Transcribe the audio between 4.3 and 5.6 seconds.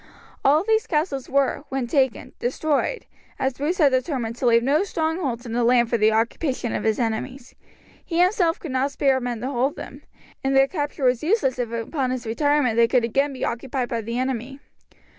to leave no strongholds in